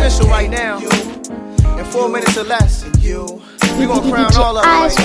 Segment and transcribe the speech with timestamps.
[0.00, 0.78] official right now.
[1.78, 3.42] In four minutes or less, you.
[3.78, 4.96] We gonna crown all of us.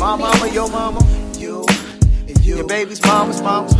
[0.00, 1.00] My mama, your mama,
[1.38, 1.66] you,
[2.26, 2.56] and you.
[2.56, 3.74] Your baby's mama's mama's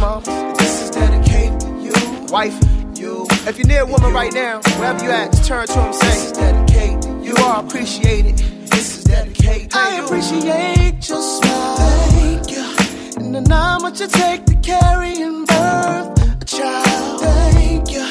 [0.59, 2.59] this is dedicated to you, wife,
[2.96, 3.27] you.
[3.46, 6.27] If you're a woman right now, wherever you at, just turn to him, say, This
[6.27, 7.25] is dedicated.
[7.25, 8.37] You are appreciated.
[8.68, 9.75] This is dedicated.
[9.75, 11.77] I appreciate your smile.
[11.77, 13.25] Thank you.
[13.25, 17.21] And then how much it take to carry and birth a child.
[17.21, 18.07] Thank you.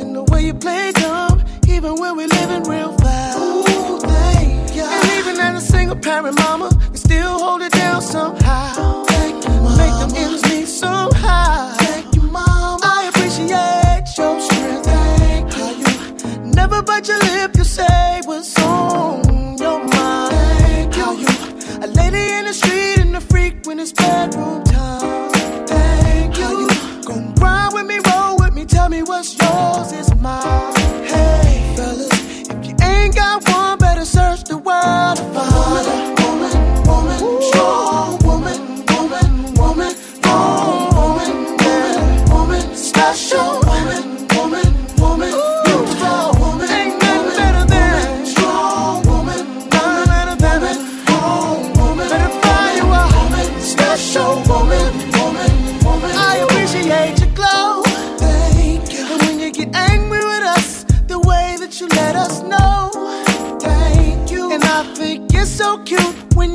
[0.00, 1.29] And the way you play dumb
[1.80, 3.38] even when we're living real fast.
[3.38, 9.04] And even as a single parent mama, you still hold it down somehow.
[9.04, 9.76] Thank you, mama.
[9.78, 11.72] Make them ends meet somehow.
[11.78, 12.80] Thank you, mama.
[12.84, 14.84] I appreciate your strength.
[14.84, 20.32] Thank How you never bite your lip, you say what's on your mind.
[20.34, 21.28] Thank How you.
[21.28, 24.69] you a lady in the street and a freak when it's bedroom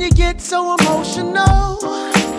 [0.06, 1.78] you get so emotional.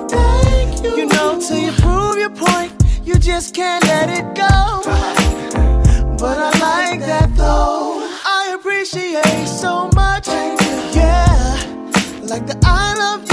[0.07, 0.95] Thank you.
[0.95, 2.71] You know, till you prove your point,
[3.03, 4.81] you just can't let it go.
[6.17, 8.07] But I like that though.
[8.25, 10.27] I appreciate so much.
[10.95, 11.57] Yeah,
[12.23, 13.26] like the I love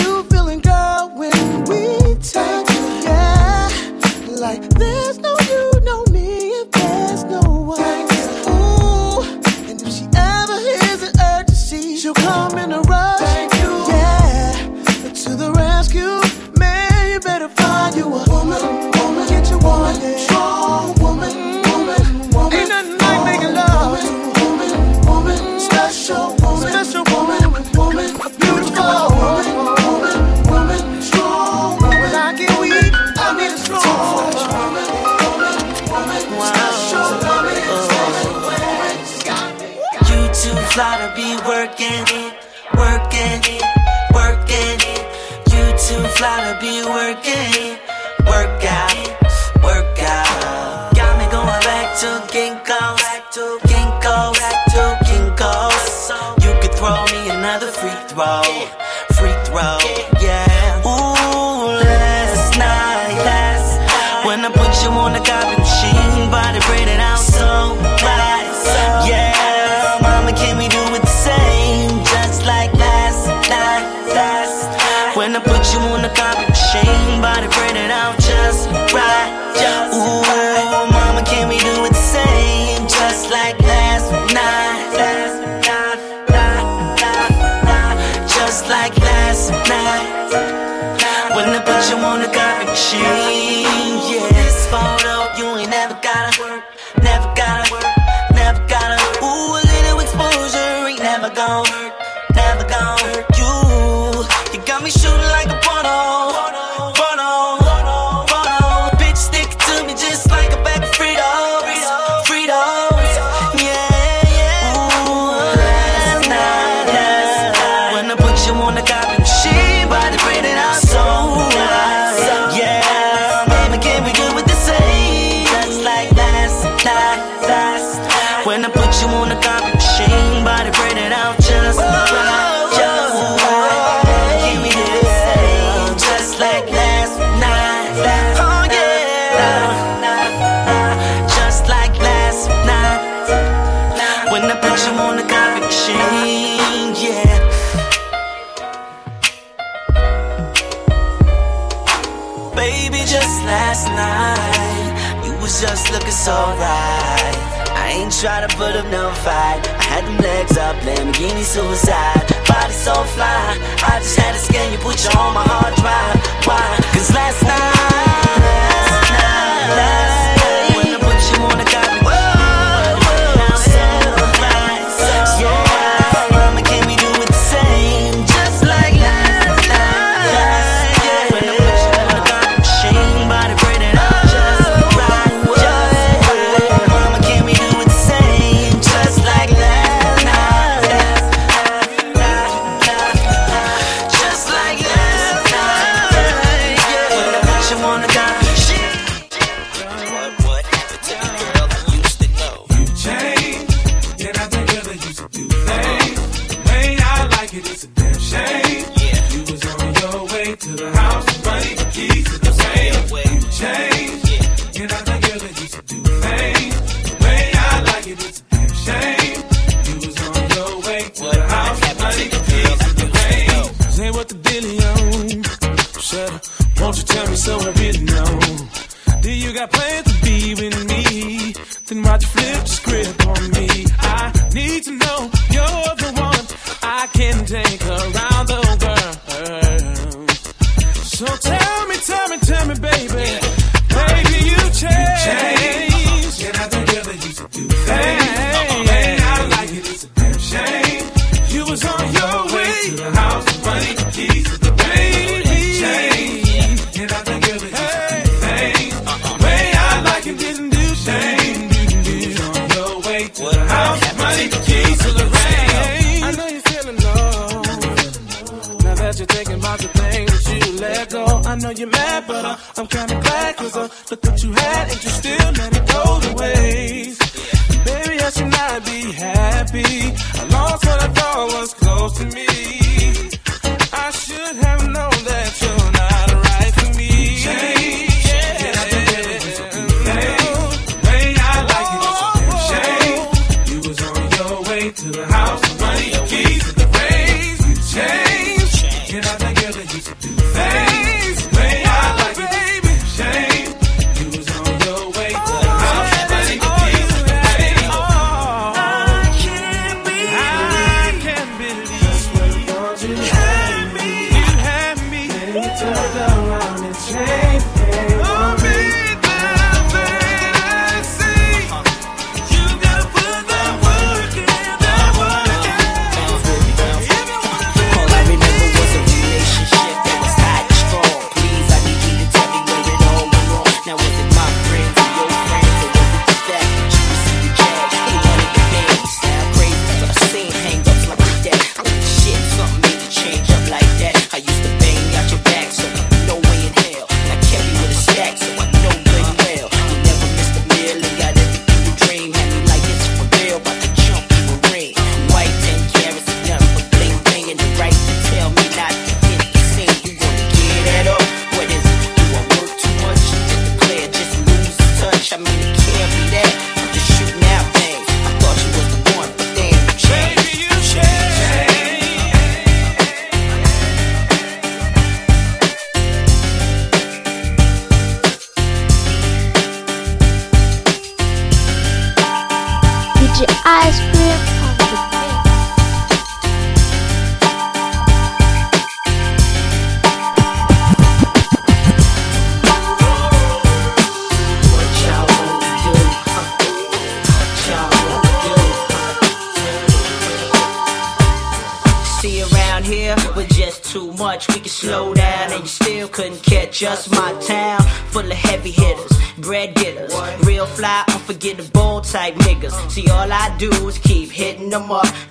[159.24, 159.65] fight.
[159.80, 162.24] I had them legs up, Lamborghini suicide.
[162.47, 163.56] Body so fly,
[163.91, 165.53] I just had to scan you, put you on my heart.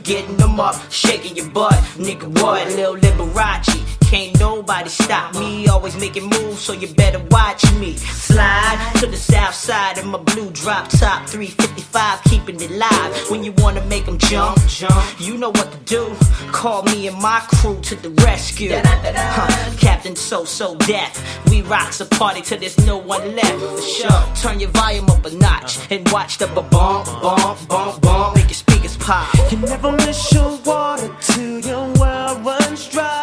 [0.03, 1.73] getting them up, shaking your butt.
[1.95, 2.67] Nigga, what?
[2.67, 2.97] Little
[6.63, 7.95] so you better watch me.
[7.97, 13.29] Slide to the south side in my blue drop top 355, keeping it live.
[13.29, 16.15] When you wanna make them jump, jump, you know what to do.
[16.53, 18.71] Call me and my crew to the rescue.
[18.73, 19.75] Huh.
[19.77, 21.13] Captain so So death.
[21.49, 23.59] We rocks a party till there's no one left.
[23.59, 24.23] For sure.
[24.41, 28.61] Turn your volume up a notch and watch the bump bump bump bump make your
[28.65, 29.27] speakers pop.
[29.51, 33.22] You never miss your water till your well runs dry.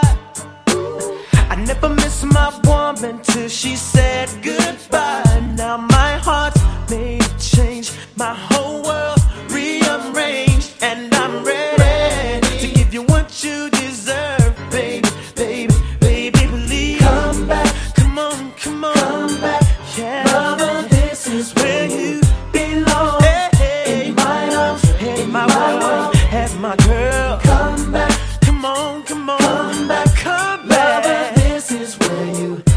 [1.50, 5.54] I never miss my woman till she said goodbye.
[5.57, 7.90] Now my heart's made a change.
[8.16, 8.60] My whole
[32.12, 32.70] is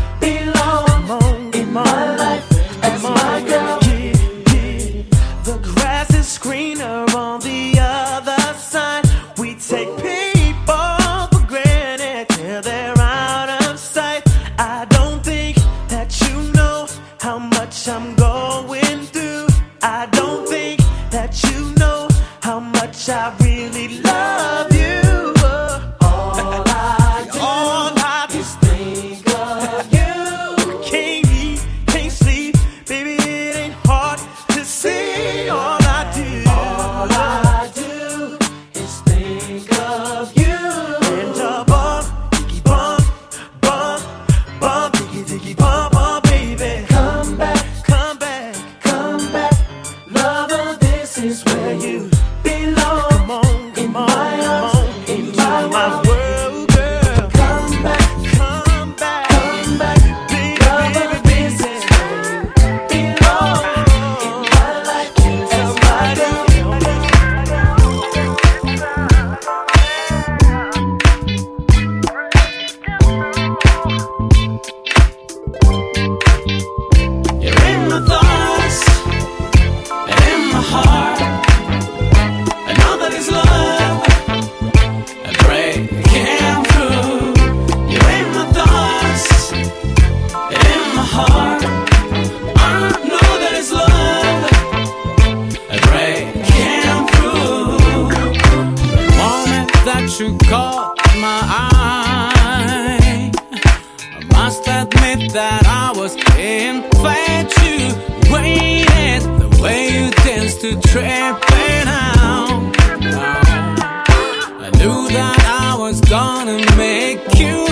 [115.94, 117.62] was gonna make you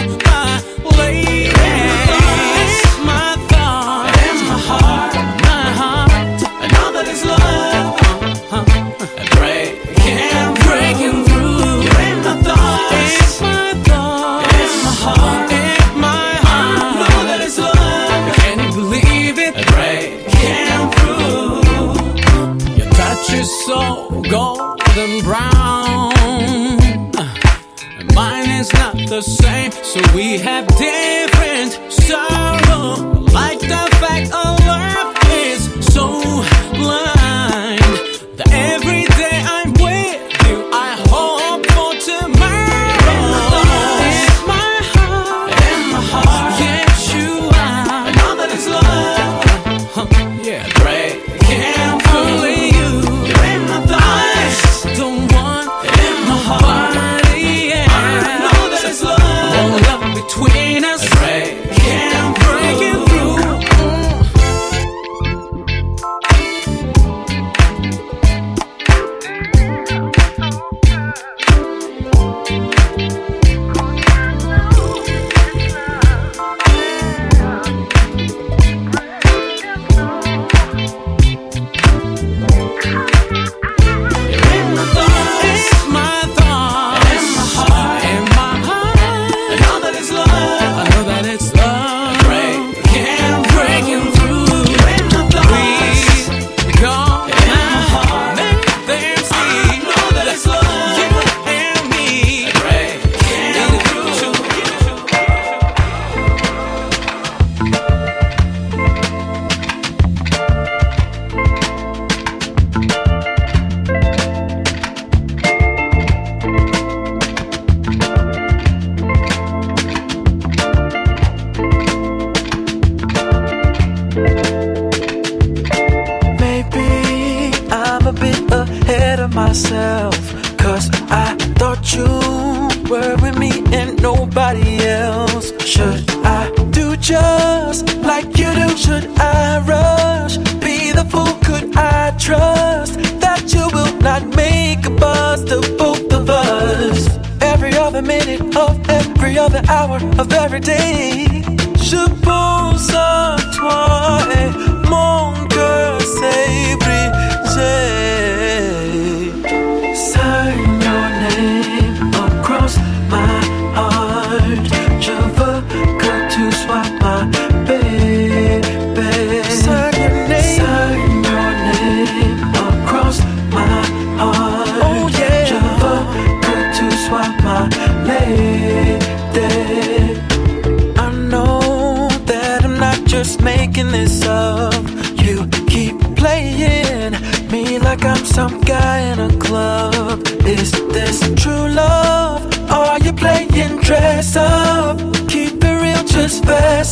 [150.53, 151.00] every day.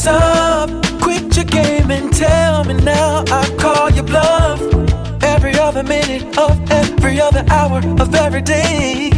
[0.02, 0.70] What's up?
[1.02, 3.26] Quit your game and tell me now.
[3.28, 4.62] I call your bluff.
[5.22, 9.09] Every other minute of every other hour of every day.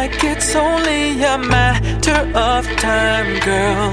[0.00, 3.88] Like it's only a matter of time, girl.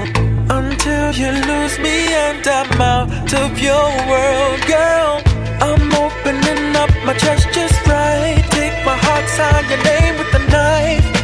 [0.58, 1.96] Until you lose me
[2.26, 5.12] and I'm out of your world, girl.
[5.68, 8.42] I'm opening up my chest just right.
[8.58, 11.17] Take my heart, sign your name with a knife.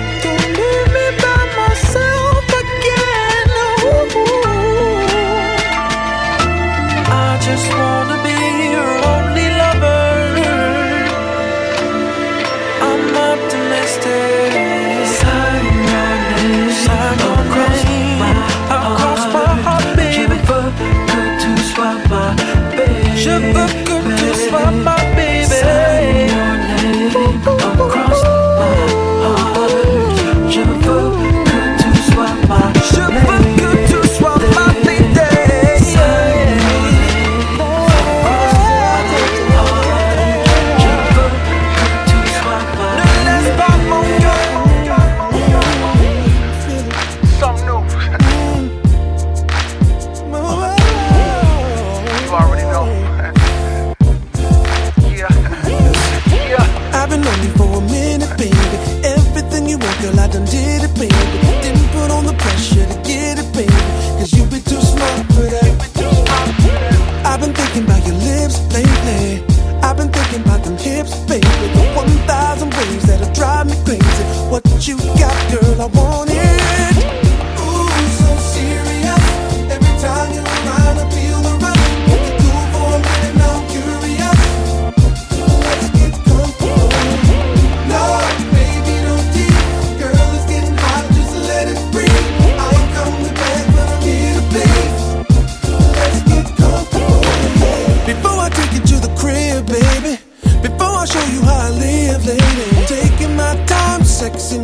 [23.41, 23.84] Baby.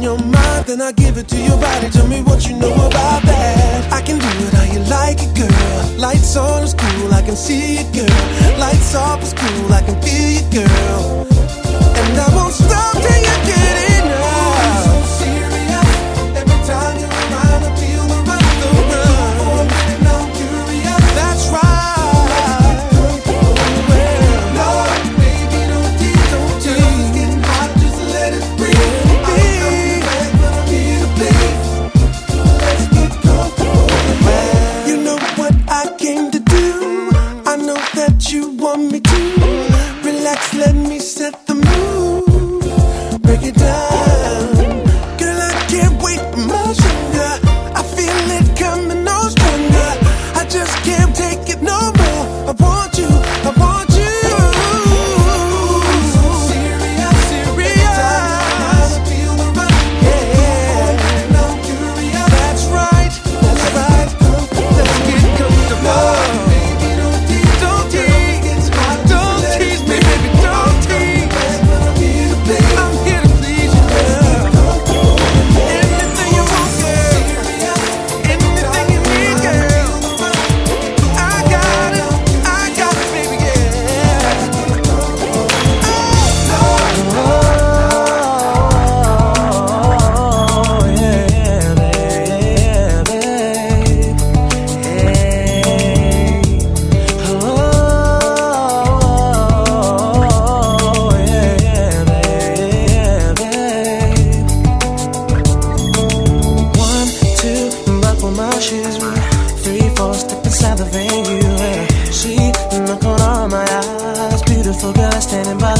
[0.02, 1.90] Your mind, then I give it to your body.
[1.90, 3.92] Tell me what you know about that.
[3.92, 5.98] I can do it how you like it, girl.
[5.98, 8.58] Lights on is cool, I can see it, girl.
[8.58, 11.26] Lights off is cool, I can feel you, girl.
[12.00, 12.89] And I won't stop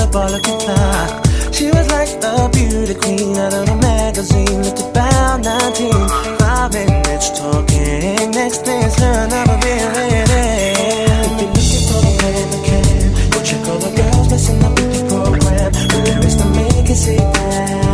[0.00, 1.20] the bar looking fly.
[1.52, 4.62] She was like a beauty queen out of a magazine.
[4.62, 5.92] Looked about 19.
[6.38, 8.30] Five minutes talking.
[8.30, 13.38] Next thing is her another being If you're looking for the man that can, go
[13.44, 15.72] check all the girls messing up with the program.
[15.72, 17.89] But there is to make it say damn.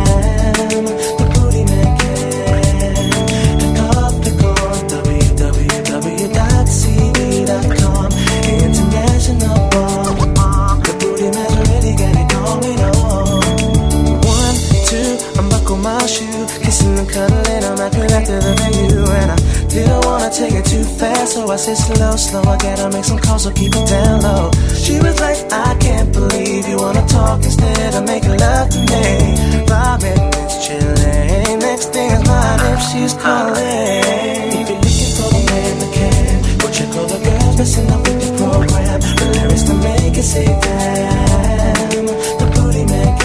[19.77, 22.41] Didn't wanna take it too fast, so I said slow, slow.
[22.41, 24.51] I gotta make some calls, so keep it down low.
[24.73, 29.05] She was like, I can't believe you wanna talk instead of making love to me.
[29.67, 34.01] Five minutes chilling, next thing is mine if she's calling.
[34.57, 38.01] If you're looking for the man that can, go check all the girls messing up
[38.07, 38.99] with the program.
[39.19, 42.05] The lyrics to make it say damn.
[42.39, 43.16] The booty man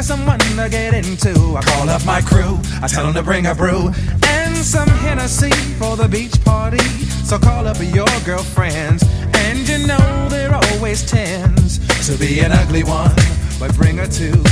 [0.00, 1.56] of someone to get into.
[1.56, 3.92] I call up my crew, I tell them to bring a brew
[4.24, 6.84] and some Hennessy for the beach party.
[7.28, 12.82] So call up your girlfriends, and you know there always tends to be an ugly
[12.82, 13.14] one,
[13.58, 14.42] but bring her two.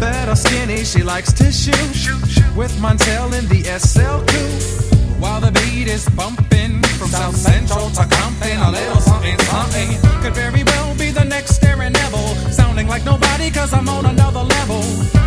[0.00, 2.56] Better skinny, she likes to shoot, shoot, shoot.
[2.56, 5.20] with Montell in the SL coupe.
[5.20, 9.88] While the beat is bumping from South Central to Compton, a little something, something
[10.22, 12.21] could very well be the next staring devil
[12.82, 14.82] nothing like nobody, cause I'm on another level.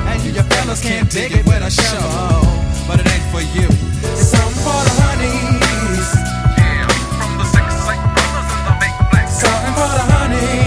[0.08, 2.42] And you your fellas can't dig it with a shovel.
[2.88, 6.10] But it ain't for you, it's something for the honeys.
[6.58, 6.88] Yeah,
[7.18, 9.28] from the six, like brothers in the big black.
[9.30, 10.65] Something for the honeys.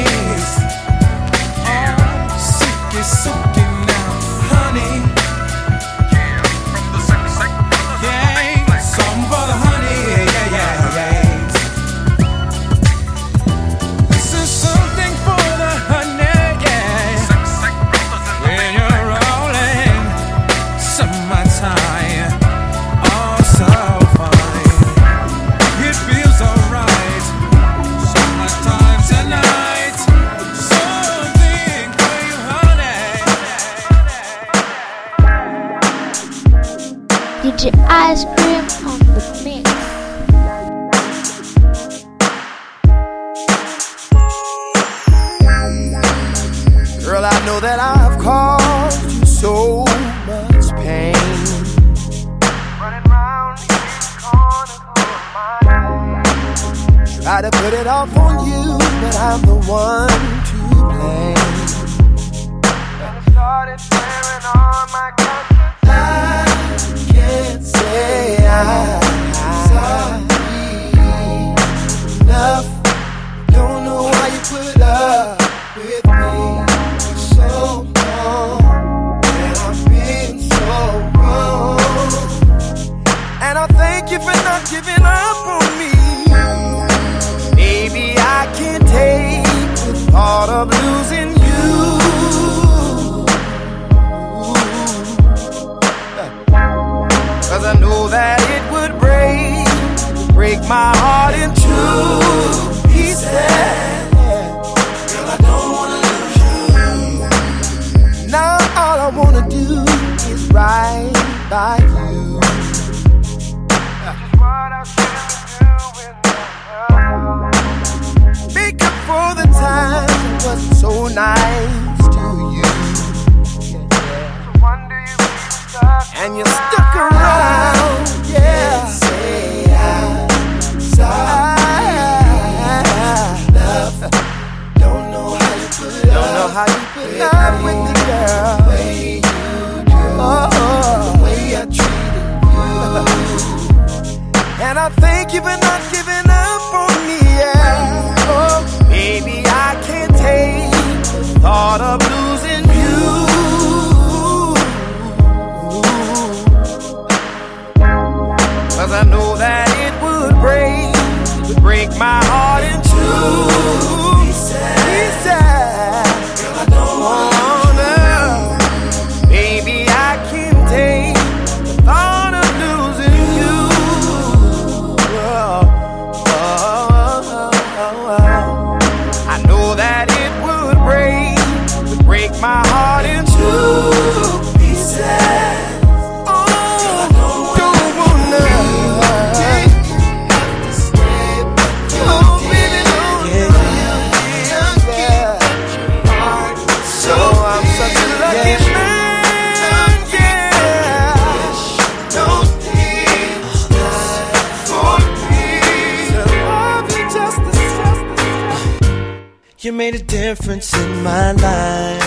[210.34, 212.04] difference in my life.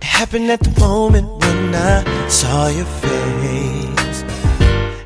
[0.00, 4.24] It happened at the moment when I saw your face.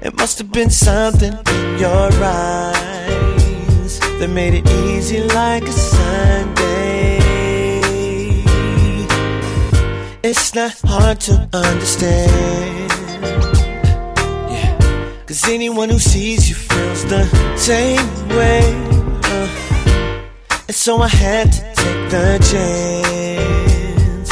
[0.01, 7.19] It must have been something in your eyes that made it easy like a Sunday.
[10.23, 12.91] It's not hard to understand.
[15.27, 19.00] Cause anyone who sees you feels the same way.
[20.71, 24.29] Uh, and so I had to take the chance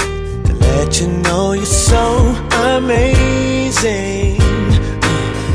[0.46, 2.04] to let you know you're so
[2.76, 4.36] amazing.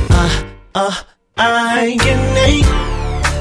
[0.10, 0.44] Uh,
[0.76, 0.94] uh,
[1.38, 2.20] I can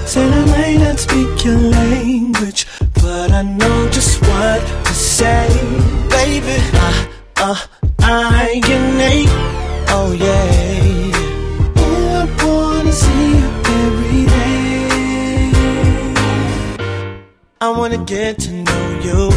[0.07, 5.49] Said I might not speak your language, but I know just what to say,
[6.11, 6.63] baby.
[6.75, 7.07] Uh,
[7.39, 7.67] uh,
[7.99, 8.42] I
[18.13, 19.31] get to know you,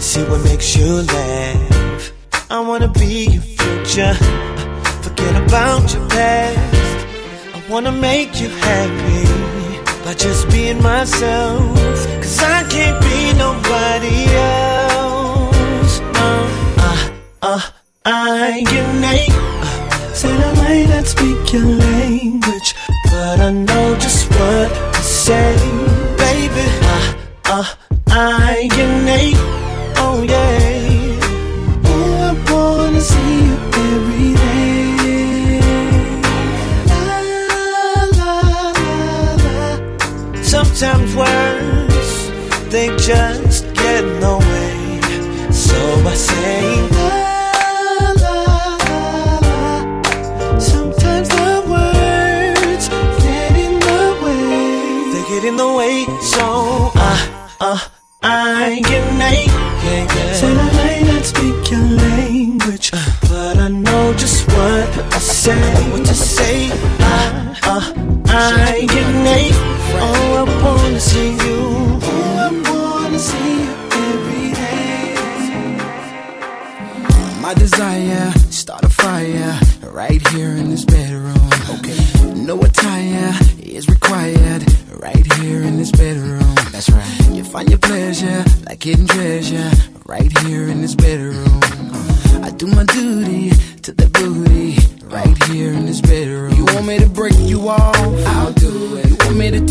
[0.00, 2.12] see what makes you laugh.
[2.50, 4.14] I wanna be your future,
[5.04, 7.06] forget about your past.
[7.54, 9.22] I wanna make you happy
[10.04, 11.76] by just being myself.
[12.22, 14.18] Cause I can't be nobody
[14.58, 15.92] else.
[16.26, 16.44] Uh,
[16.86, 17.10] uh,
[17.42, 17.60] uh,
[18.04, 19.30] I can make.
[19.30, 22.74] Uh, said I might not speak your language,
[23.12, 25.54] but I know just what to say,
[26.18, 26.81] baby.
[28.14, 28.60] Uh, uh,
[29.06, 29.32] I.
[29.96, 31.18] Oh yeah.
[31.86, 33.56] Oh, I wanna see you
[33.88, 34.32] every
[40.44, 42.30] Sometimes words,
[42.70, 45.00] they just get in the way.
[45.50, 46.14] So I
[46.92, 47.12] la,
[48.12, 48.98] la, la,
[53.56, 54.44] in the way.
[55.12, 56.04] They get in the way.
[56.20, 56.44] So
[56.94, 57.78] I, uh,
[65.42, 65.90] say.
[65.90, 66.70] What to say.
[67.00, 67.82] I, uh,
[68.28, 69.54] I can make.
[70.04, 71.58] Oh, I wanna see you.
[72.10, 73.70] Oh, I wanna see you
[74.06, 75.16] every day.
[77.40, 79.58] My desire, start a fire
[79.90, 81.50] right here in this bedroom.
[81.74, 81.98] Okay.
[82.36, 84.62] No attire is required
[85.06, 86.54] right here in this bedroom.
[86.70, 87.28] That's right.
[87.32, 89.70] You find your pleasure like hidden treasure
[90.06, 91.51] right here in this bedroom.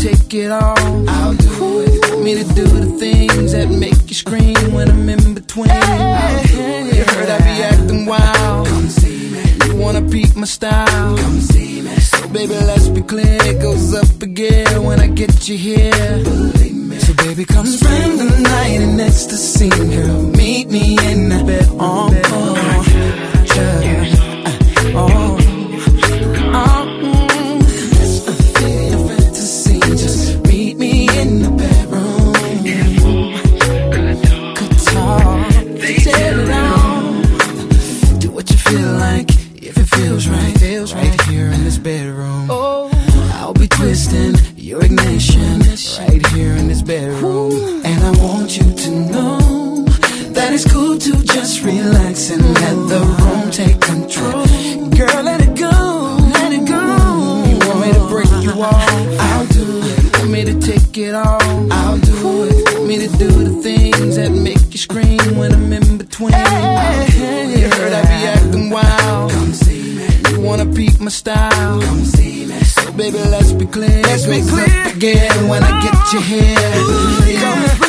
[0.02, 1.08] Take it all.
[1.08, 2.10] I'll do it.
[2.10, 5.70] Want me to do the things that make you scream when I'm in between?
[5.70, 6.96] I'll do it.
[6.96, 8.66] You heard I be acting wild.
[8.66, 9.42] Come see me.
[9.66, 11.16] You wanna peep my style?
[11.16, 11.94] Come see me.
[12.00, 13.38] So baby, let's be clear.
[13.50, 15.92] It goes up again when I get you here.
[16.24, 16.98] Believe me.
[16.98, 20.22] So baby, come spend the night in ecstasy, girl.
[20.40, 21.66] Meet me in the bed.
[21.78, 22.91] Oh, oh,
[58.54, 59.20] you off?
[59.20, 60.18] I'll do it.
[60.18, 61.42] Want me to take it off?
[61.70, 62.74] I'll do it.
[62.74, 66.32] Want me to do the things that make you scream when I'm in between?
[66.32, 69.30] You heard I be acting wild.
[69.30, 70.06] Come see me.
[70.30, 71.80] You wanna peep my style?
[71.80, 72.58] Come see me.
[72.64, 74.02] So baby, let's be clear.
[74.02, 77.40] Let's be clear again when I get you here.
[77.40, 77.81] Come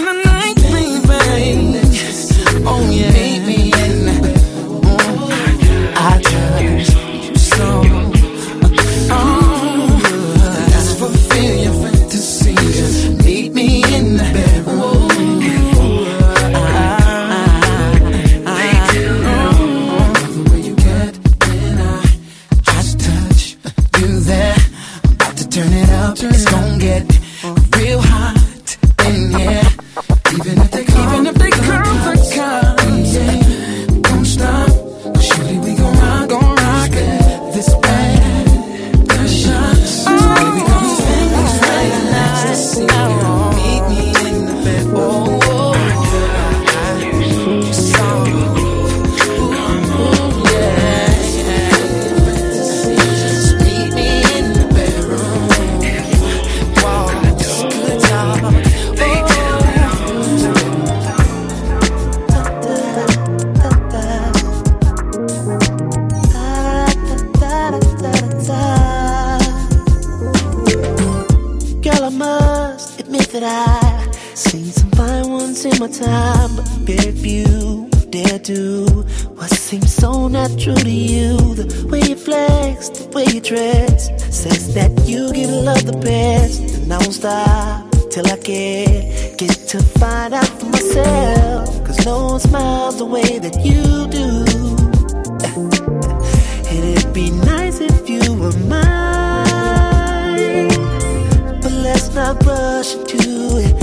[102.34, 103.80] not rush into it.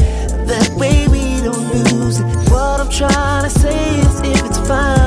[0.46, 2.26] That way we don't lose it.
[2.50, 4.99] What I'm trying to say is if it's fine.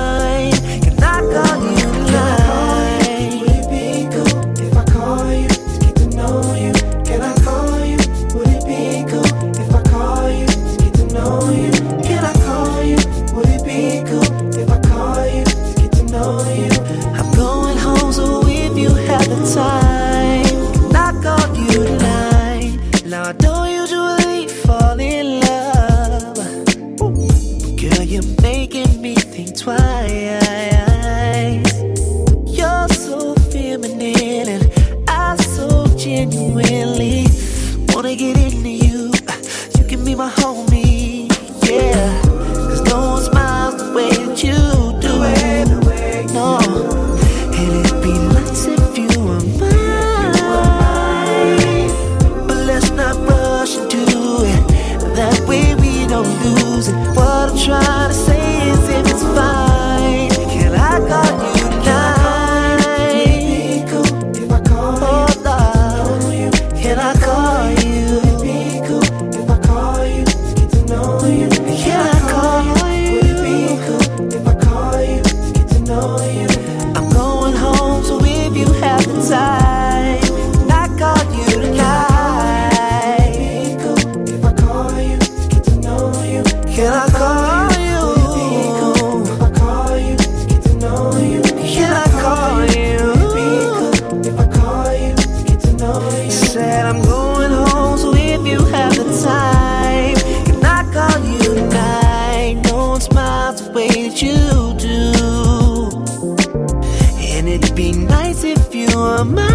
[107.98, 109.50] nice if you were mine.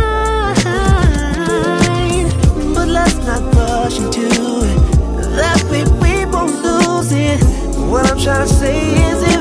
[2.74, 4.26] But let's not push into
[4.70, 4.78] it.
[5.36, 7.42] That way we won't lose it.
[7.90, 9.37] What I'm trying to say is it.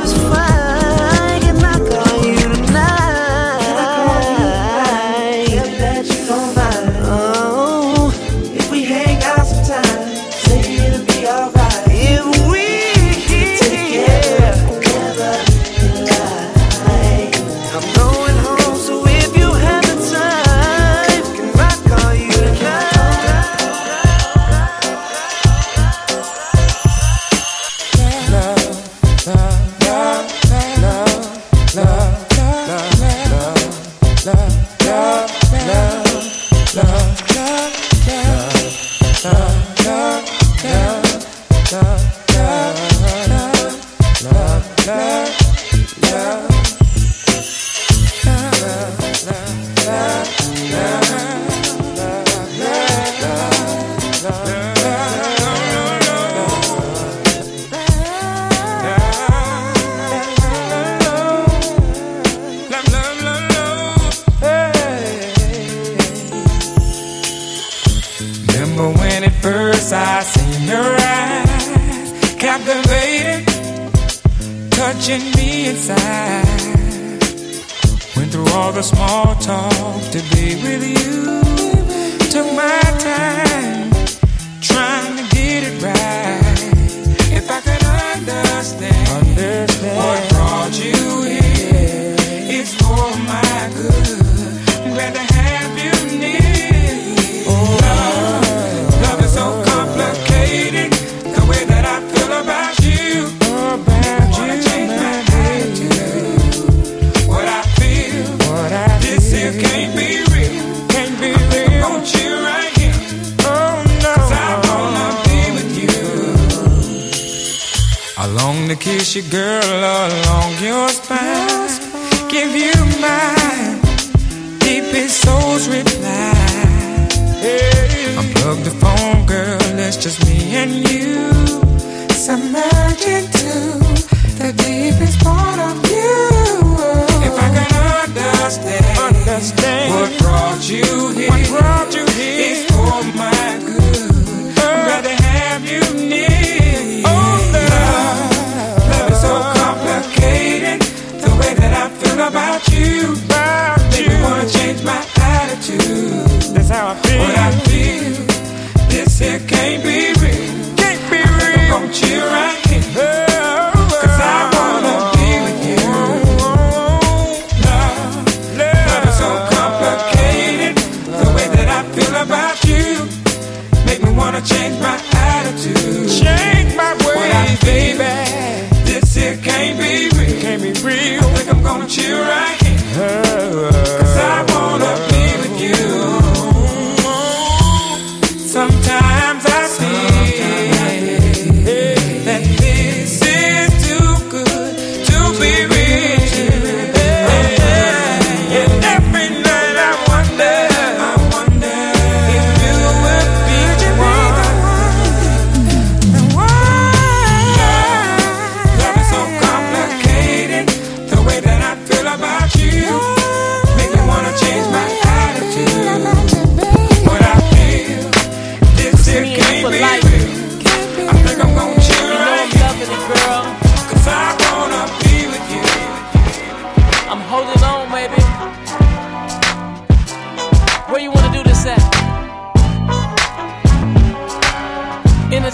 [119.18, 120.37] your girl alone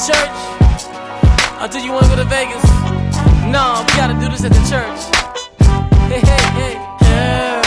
[0.04, 0.36] church?
[1.62, 2.64] Or do you wanna go to Vegas?
[3.48, 5.00] No, we gotta do this at the church.
[6.12, 6.76] Hey, hey, hey.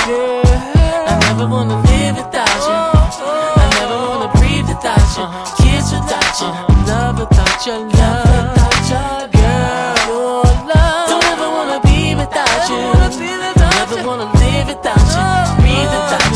[0.04, 0.44] Girl,
[1.08, 2.80] I never wanna live without you.
[3.56, 5.24] I never wanna breathe without you.
[5.64, 6.52] Kiss without you.
[6.84, 8.28] Love without your love.
[8.52, 11.08] Without your girl, your love.
[11.08, 12.80] Don't ever wanna be without you.
[13.80, 15.24] Never wanna live without you.
[15.62, 16.30] Breathe without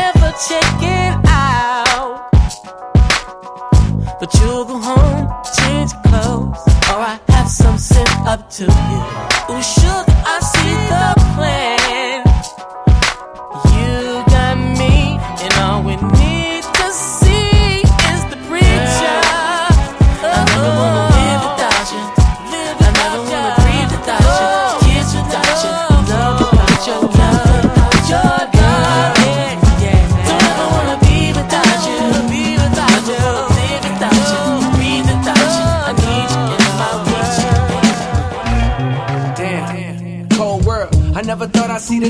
[0.00, 2.28] never checking out.
[4.20, 5.26] But you'll go home,
[5.58, 9.00] change clothes, or I have some sent up to you.
[9.54, 10.09] Ooh, sugar.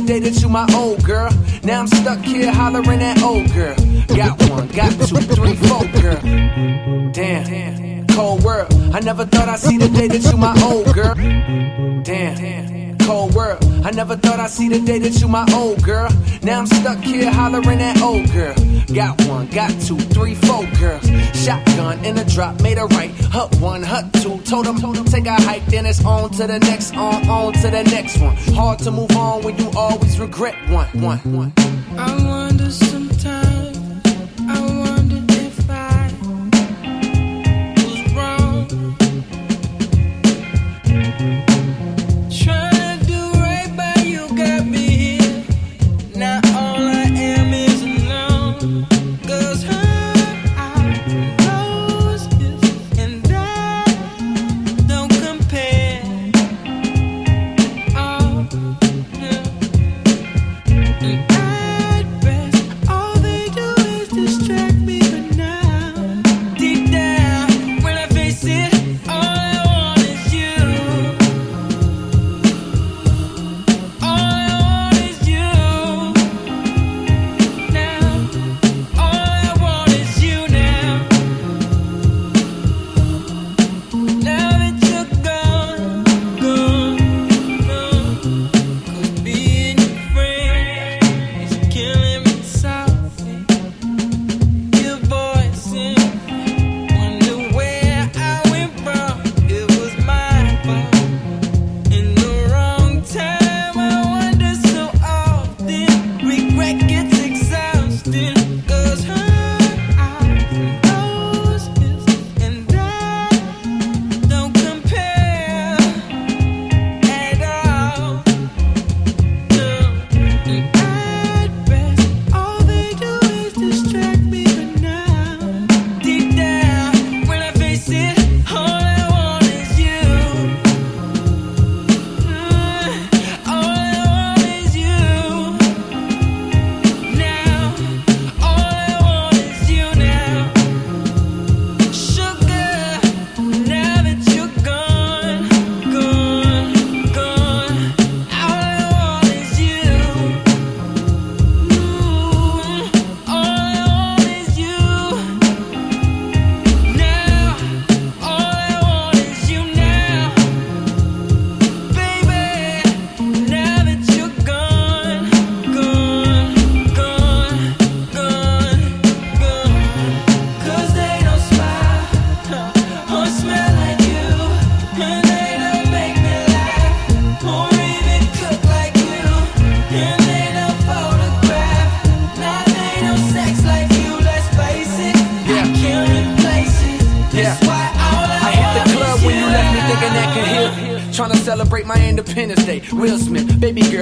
[0.07, 1.31] Dated you my old girl.
[1.63, 3.77] Now I'm stuck here hollering at old girl.
[4.09, 6.21] Got one, got two, three, four, girl.
[7.13, 8.73] Damn, cold world.
[8.93, 11.15] I never thought I'd see the day that you my old girl.
[12.03, 13.63] Damn cold world.
[13.85, 16.11] I never thought I'd see the day that you my old girl.
[16.43, 18.55] Now I'm stuck here hollering at old girl.
[18.95, 21.07] Got one, got two, three, four girls.
[21.35, 23.11] Shotgun in a drop, made a right.
[23.33, 24.39] Hut one, hut two.
[24.43, 25.65] Told them, told them, take a hike.
[25.67, 28.37] Then it's on to the next, on, on to the next one.
[28.55, 31.53] Hard to move on when you always regret one, one, one.
[31.97, 33.30] I wonder sometimes.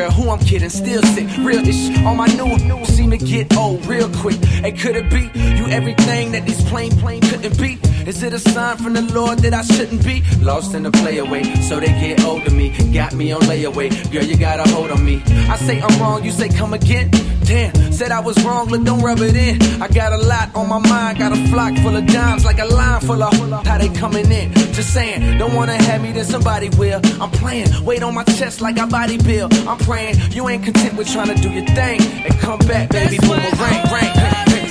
[0.08, 1.28] Girl, who I'm kidding, still sick.
[1.38, 1.96] Real ish.
[2.04, 4.42] All my new new seem to get old real quick.
[4.44, 7.78] Hey, could it be you everything that these plain plain couldn't be?
[8.06, 11.44] Is it a sign from the Lord that I shouldn't be lost in the playaway?
[11.62, 13.90] So they get old to me, got me on layaway.
[14.12, 15.22] Girl, you got a hold on me.
[15.26, 17.10] I say I'm wrong, you say come again.
[17.48, 19.80] Damn, said I was wrong, look, don't rub it in.
[19.80, 22.66] I got a lot on my mind, got a flock full of dimes, like a
[22.66, 23.32] line full of
[23.66, 24.52] how they coming in.
[24.52, 27.00] Just saying, don't wanna have me, then somebody will.
[27.22, 29.54] I'm playing, weight on my chest like I body build.
[29.66, 32.02] I'm praying, you ain't content with trying to do your thing.
[32.02, 34.67] And come back, baby, boomerang, ring, Girl,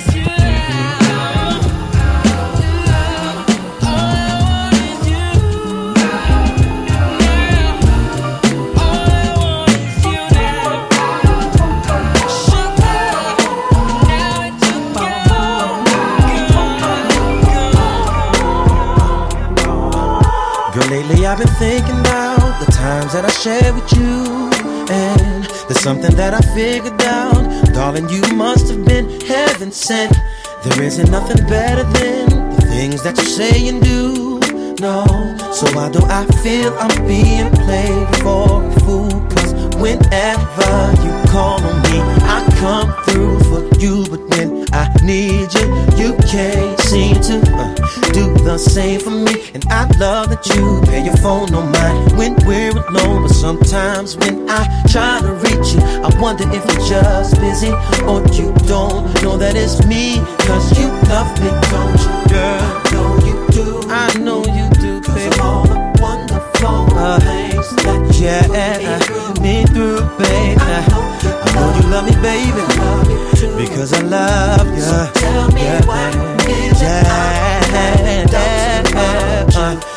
[20.90, 24.50] lately I've been thinking about the times that I shared with you.
[24.90, 27.74] And there's something that I figured out.
[27.74, 30.16] Darling, you must have been heaven sent.
[30.64, 34.40] There isn't nothing better than the things that you say and do.
[34.80, 35.04] No,
[35.52, 39.10] so why do I feel I'm being played for a fool?
[39.34, 40.72] Cause whenever
[41.04, 41.98] you call on me,
[42.34, 43.37] I come through
[43.80, 44.04] you.
[44.10, 47.74] But when I need you, you can't seem to uh,
[48.12, 49.50] do the same for me.
[49.54, 53.22] And I love that you pay your phone no mind when we're alone.
[53.22, 57.72] But sometimes when I try to reach you, I wonder if you're just busy
[58.08, 60.18] or you don't know that it's me.
[60.46, 62.88] Cause you love me, don't you, girl?
[62.92, 63.82] know you do.
[63.88, 65.40] I know you do, baby.
[65.40, 66.86] All the wonderful
[67.20, 68.46] things that yeah,
[69.40, 70.60] me through, baby.
[70.60, 70.84] I
[71.54, 72.62] know you love me, baby,
[73.58, 74.80] because I love you.
[74.80, 76.14] So tell me what
[76.80, 77.48] yeah.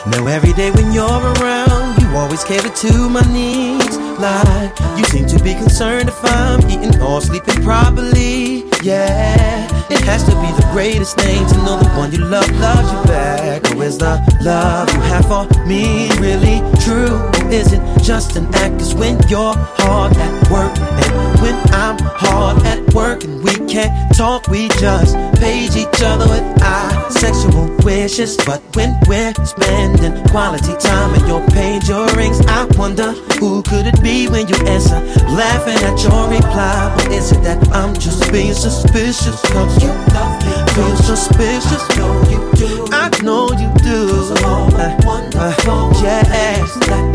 [0.07, 3.97] Now every day when you're around, you always cater to my needs.
[4.19, 8.65] Like you seem to be concerned if I'm eating or sleeping properly.
[8.81, 12.91] Yeah, it has to be the greatest thing to know the one you love loves
[12.91, 13.75] you back.
[13.75, 17.40] Or is the love you have for me really true?
[17.51, 18.79] Or is it just an act?
[18.79, 23.91] Cause when you're hard at work and when I'm hard at work and we can't
[24.15, 28.37] talk, we just page each other with our sexual wishes.
[28.37, 33.85] But when we're spending quality time and your page your rings, I wonder who could
[33.87, 34.99] it be when you answer,
[35.35, 36.95] laughing at your reply.
[36.99, 39.41] Or is it that I'm just being suspicious?
[39.51, 41.83] Cause you love me, feel suspicious.
[41.97, 42.87] No you do.
[42.91, 44.31] I know you do.
[44.43, 46.21] Uh, uh, yeah,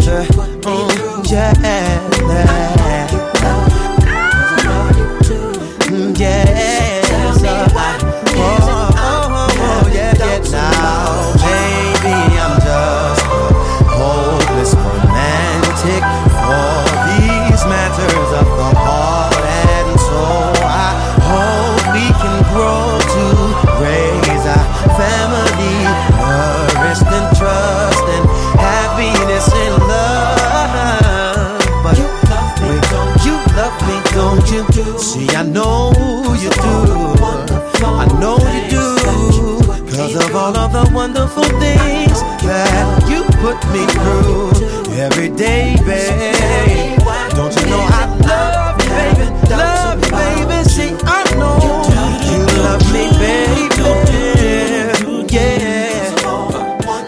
[0.09, 0.25] uh,
[0.63, 2.76] mm, yeah,
[41.07, 44.51] wonderful things that you put me through
[44.99, 46.99] every day, babe.
[47.31, 49.27] Don't you know I love you, baby?
[49.55, 50.59] Love you, baby.
[50.69, 51.63] See, I know
[52.27, 53.87] you love me, baby.
[55.31, 56.11] Yeah.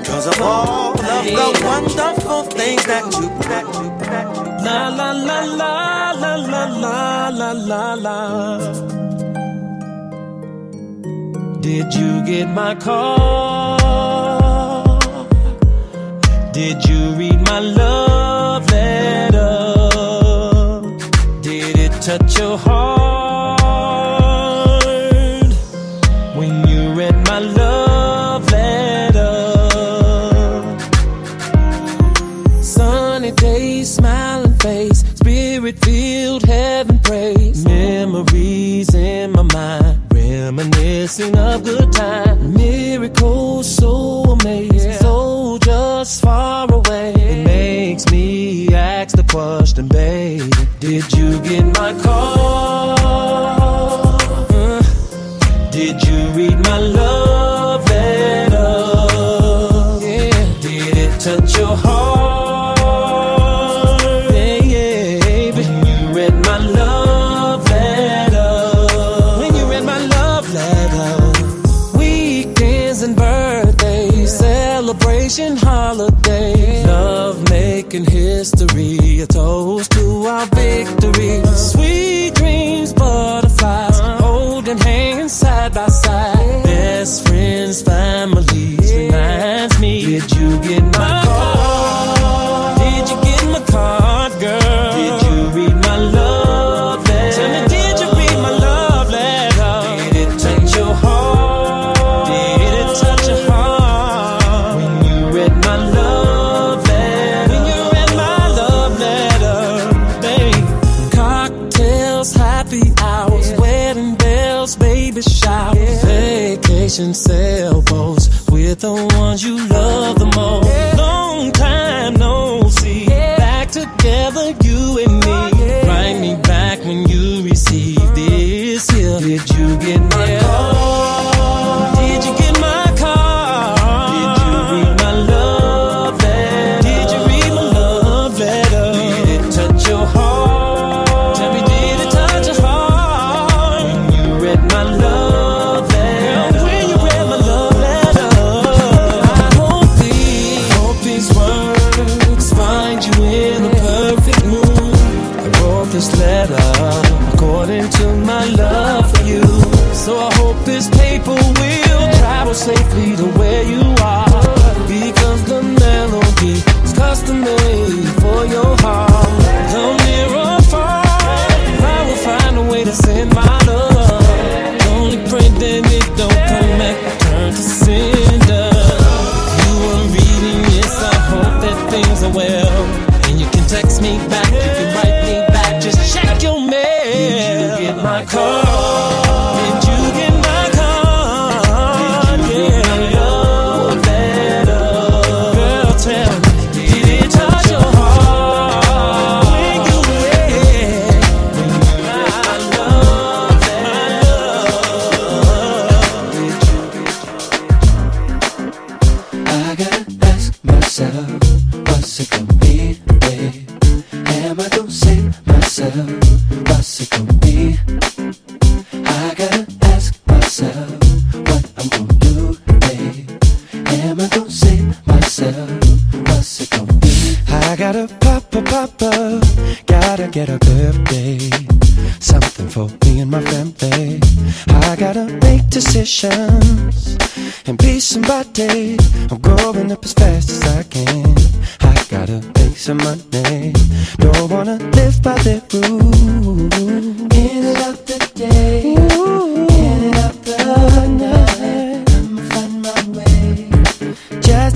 [0.04, 4.42] Cause of all of the wonderful things that you, that you, that you.
[4.64, 9.07] La la la la la la la la la.
[11.70, 13.76] Did you get my call?
[16.50, 19.36] Did you read my love letter?
[21.42, 22.77] Did it touch your heart?
[50.98, 51.57] Did you get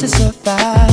[0.03, 0.92] to survive.